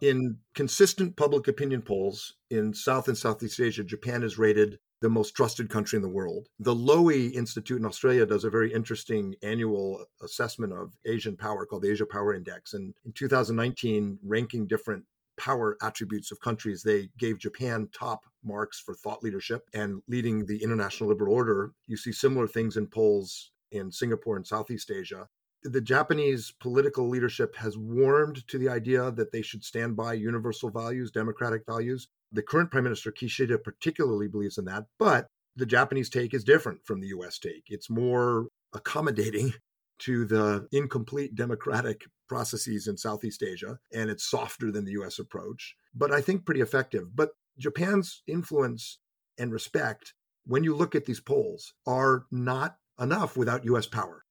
[0.00, 5.34] In consistent public opinion polls in South and Southeast Asia, Japan is rated the most
[5.34, 6.48] trusted country in the world.
[6.58, 11.82] The Lowy Institute in Australia does a very interesting annual assessment of Asian power called
[11.82, 12.74] the Asia Power Index.
[12.74, 15.04] And in 2019, ranking different
[15.38, 16.82] power attributes of countries.
[16.82, 21.72] They gave Japan top marks for thought leadership and leading the international liberal order.
[21.86, 25.28] You see similar things in polls in Singapore and Southeast Asia.
[25.62, 30.70] The Japanese political leadership has warmed to the idea that they should stand by universal
[30.70, 32.08] values, democratic values.
[32.32, 35.26] The current Prime Minister Kishida particularly believes in that, but
[35.56, 37.64] the Japanese take is different from the US take.
[37.68, 39.54] It's more accommodating
[40.00, 45.74] to the incomplete democratic processes in Southeast Asia, and it's softer than the US approach,
[45.94, 47.16] but I think pretty effective.
[47.16, 48.98] But Japan's influence
[49.38, 50.14] and respect,
[50.46, 54.24] when you look at these polls, are not enough without US power.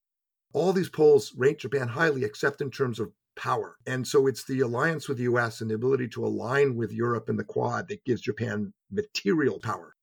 [0.54, 3.78] All these polls rate Japan highly, except in terms of power.
[3.86, 7.30] And so it's the alliance with the US and the ability to align with Europe
[7.30, 9.96] and the Quad that gives Japan material power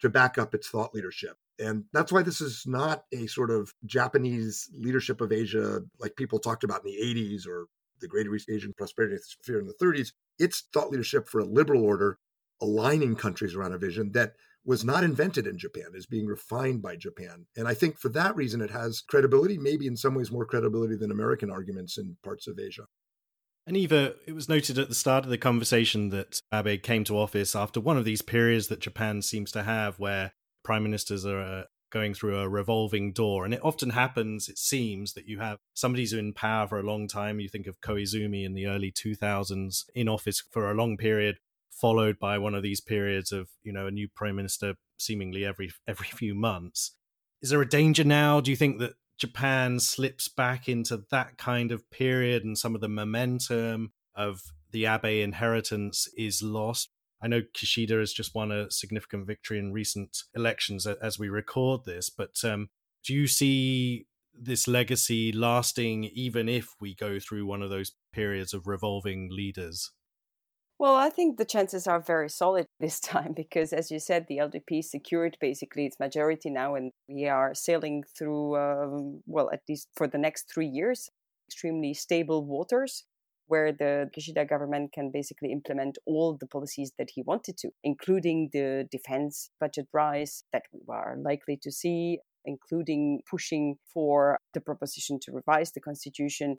[0.00, 1.36] to back up its thought leadership.
[1.58, 6.38] And that's why this is not a sort of Japanese leadership of Asia like people
[6.38, 7.66] talked about in the 80s or
[8.00, 10.12] the Great Asian Prosperity Sphere in the 30s.
[10.38, 12.18] It's thought leadership for a liberal order,
[12.60, 14.34] aligning countries around a vision that
[14.66, 17.46] was not invented in Japan, is being refined by Japan.
[17.56, 20.96] And I think for that reason, it has credibility, maybe in some ways more credibility
[20.96, 22.86] than American arguments in parts of Asia.
[23.66, 27.18] And Eva, it was noted at the start of the conversation that Abe came to
[27.18, 30.32] office after one of these periods that Japan seems to have where
[30.64, 33.44] prime ministers are uh, going through a revolving door.
[33.44, 36.84] And it often happens, it seems, that you have somebody who's in power for a
[36.84, 37.40] long time.
[37.40, 41.38] You think of Koizumi in the early 2000s, in office for a long period,
[41.80, 45.70] followed by one of these periods of, you know, a new prime minister seemingly every
[45.88, 46.92] every few months.
[47.42, 48.40] Is there a danger now?
[48.40, 52.80] Do you think that Japan slips back into that kind of period and some of
[52.80, 54.40] the momentum of
[54.72, 56.90] the Abe inheritance is lost?
[57.22, 61.84] I know Kishida has just won a significant victory in recent elections as we record
[61.84, 62.68] this, but um,
[63.04, 64.06] do you see
[64.38, 69.92] this legacy lasting even if we go through one of those periods of revolving leaders?
[70.78, 74.38] Well, I think the chances are very solid this time because, as you said, the
[74.38, 79.88] LDP secured basically its majority now, and we are sailing through, um, well, at least
[79.96, 81.08] for the next three years,
[81.48, 83.04] extremely stable waters
[83.48, 88.50] where the Kishida government can basically implement all the policies that he wanted to, including
[88.52, 95.18] the defense budget rise that we are likely to see, including pushing for the proposition
[95.22, 96.56] to revise the constitution.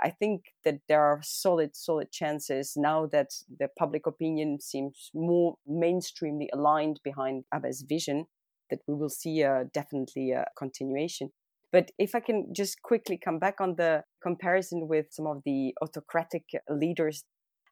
[0.00, 3.28] I think that there are solid, solid chances now that
[3.58, 8.26] the public opinion seems more mainstreamly aligned behind Abe's vision
[8.70, 11.30] that we will see a, definitely a continuation.
[11.72, 15.74] But if I can just quickly come back on the comparison with some of the
[15.82, 17.24] autocratic leaders,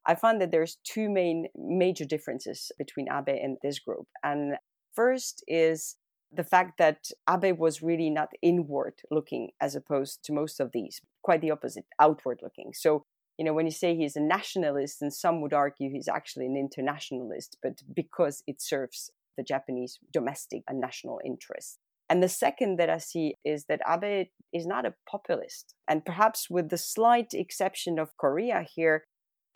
[0.05, 4.07] I find that there's two main major differences between Abe and this group.
[4.23, 4.55] And
[4.95, 5.97] first is
[6.31, 11.01] the fact that Abe was really not inward looking as opposed to most of these,
[11.23, 12.71] quite the opposite, outward looking.
[12.73, 13.05] So,
[13.37, 16.57] you know, when you say he's a nationalist, and some would argue he's actually an
[16.57, 21.79] internationalist, but because it serves the Japanese domestic and national interests.
[22.09, 25.75] And the second that I see is that Abe is not a populist.
[25.87, 29.05] And perhaps with the slight exception of Korea here,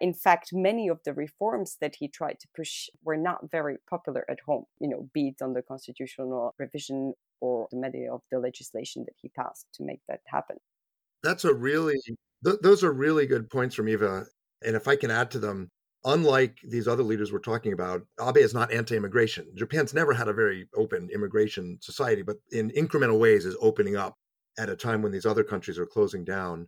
[0.03, 4.25] in fact, many of the reforms that he tried to push were not very popular
[4.29, 8.37] at home, you know, be it on the constitutional revision or the many of the
[8.37, 10.57] legislation that he passed to make that happen.
[11.23, 11.95] That's a really,
[12.43, 14.25] th- those are really good points from Eva.
[14.65, 15.69] And if I can add to them,
[16.03, 19.47] unlike these other leaders we're talking about, Abe is not anti immigration.
[19.55, 24.15] Japan's never had a very open immigration society, but in incremental ways is opening up
[24.59, 26.67] at a time when these other countries are closing down.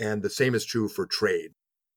[0.00, 1.52] And the same is true for trade,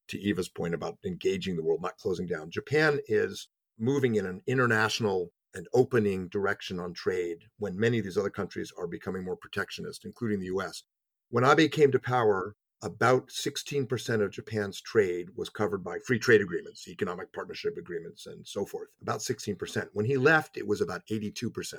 [0.08, 2.50] to Eva's point about engaging the world, not closing down.
[2.50, 3.48] Japan is
[3.78, 8.72] moving in an international and opening direction on trade when many of these other countries
[8.78, 10.82] are becoming more protectionist, including the US.
[11.30, 16.40] When Abe came to power, about 16% of Japan's trade was covered by free trade
[16.40, 18.88] agreements, economic partnership agreements, and so forth.
[19.02, 19.88] About 16%.
[19.92, 21.74] When he left, it was about 82%.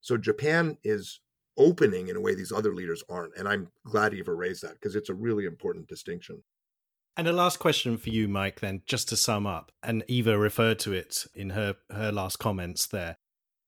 [0.00, 1.20] So Japan is
[1.56, 3.36] opening in a way these other leaders aren't.
[3.36, 6.42] And I'm glad Eva raised that because it's a really important distinction.
[7.16, 9.70] And a last question for you, Mike, then, just to sum up.
[9.82, 13.16] And Eva referred to it in her, her last comments there.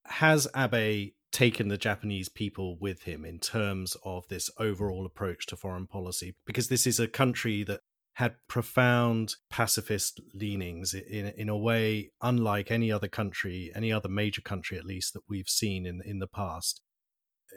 [0.07, 5.57] Has Abe taken the Japanese people with him in terms of this overall approach to
[5.57, 6.37] foreign policy?
[6.47, 7.81] Because this is a country that
[8.15, 14.41] had profound pacifist leanings in in a way unlike any other country, any other major
[14.41, 16.81] country at least that we've seen in in the past.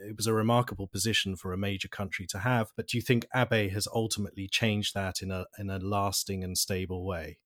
[0.05, 3.25] It was a remarkable position for a major country to have, but do you think
[3.35, 7.39] Abe has ultimately changed that in a in a lasting and stable way?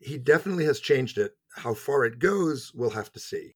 [0.00, 1.32] He definitely has changed it.
[1.56, 3.54] How far it goes, we'll have to see.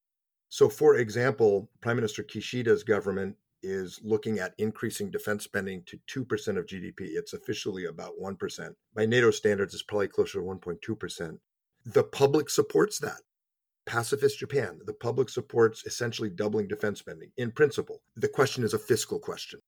[0.48, 6.58] So, for example, Prime Minister Kishida's government is looking at increasing defense spending to 2%
[6.58, 6.94] of GDP.
[7.00, 8.74] It's officially about 1%.
[8.94, 11.38] By NATO standards, it's probably closer to 1.2%.
[11.86, 13.20] The public supports that.
[13.86, 18.00] Pacifist Japan, the public supports essentially doubling defense spending in principle.
[18.16, 19.60] The question is a fiscal question.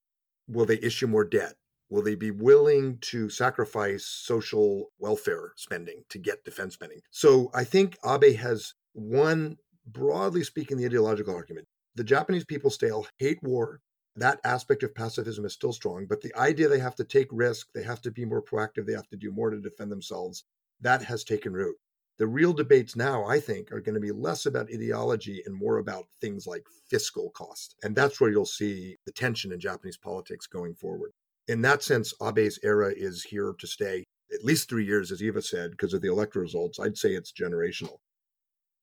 [0.47, 1.55] Will they issue more debt?
[1.89, 6.99] Will they be willing to sacrifice social welfare spending to get defense spending?
[7.11, 11.67] So I think Abe has won broadly speaking, the ideological argument.
[11.95, 13.81] The Japanese people still hate war.
[14.15, 17.67] That aspect of pacifism is still strong, but the idea they have to take risk,
[17.75, 20.45] they have to be more proactive, they have to do more to defend themselves,
[20.81, 21.75] that has taken root.
[22.17, 25.79] The real debates now, I think, are going to be less about ideology and more
[25.79, 27.75] about things like fiscal cost.
[27.83, 31.11] And that's where you'll see the tension in Japanese politics going forward.
[31.47, 34.03] In that sense, Abe's era is here to stay
[34.33, 36.79] at least three years, as Eva said, because of the electoral results.
[36.79, 37.97] I'd say it's generational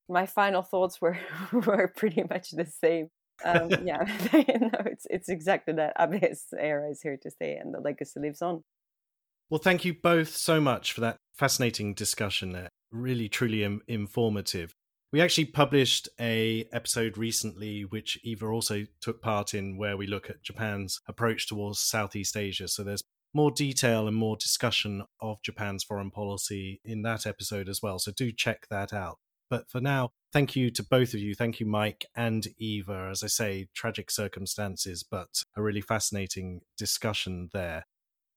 [0.09, 1.19] my final thoughts were
[1.53, 3.09] were pretty much the same.
[3.45, 5.95] Um, yeah, no, it's it's exactly that.
[5.97, 8.63] Abe's era is here to stay, and the legacy lives on.
[9.51, 12.53] Well, thank you both so much for that fascinating discussion.
[12.53, 14.75] There, really, truly Im- informative.
[15.13, 20.31] We actually published a episode recently, which Eva also took part in, where we look
[20.31, 22.67] at Japan's approach towards Southeast Asia.
[22.69, 23.03] So there's
[23.35, 27.99] more detail and more discussion of Japan's foreign policy in that episode as well.
[27.99, 29.19] So do check that out.
[29.51, 31.35] But for now, thank you to both of you.
[31.35, 33.09] Thank you, Mike and Eva.
[33.11, 37.87] As I say, tragic circumstances, but a really fascinating discussion there.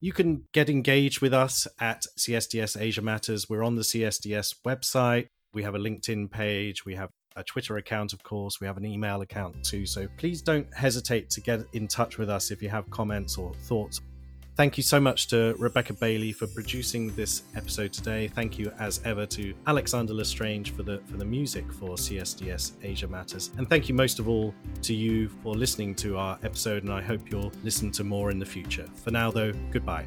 [0.02, 3.50] You can get engaged with us at CSDS Asia Matters.
[3.50, 5.28] We're on the CSDS website.
[5.54, 6.86] We have a LinkedIn page.
[6.86, 8.60] We have a Twitter account, of course.
[8.60, 9.86] We have an email account too.
[9.86, 13.54] So please don't hesitate to get in touch with us if you have comments or
[13.54, 14.02] thoughts
[14.56, 18.30] Thank you so much to Rebecca Bailey for producing this episode today.
[18.30, 23.08] Thank you, as ever, to Alexander Lestrange for the for the music for CSDS Asia
[23.08, 24.54] Matters, and thank you most of all
[24.84, 26.84] to you for listening to our episode.
[26.84, 28.88] And I hope you'll listen to more in the future.
[29.04, 30.06] For now, though, goodbye.